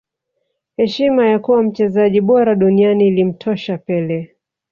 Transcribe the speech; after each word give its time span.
heshima 0.77 1.25
ya 1.27 1.39
kuwa 1.39 1.63
mchezaji 1.63 2.21
bora 2.21 2.55
duniani 2.55 3.07
ilimtosha 3.07 3.77
pele 3.77 4.35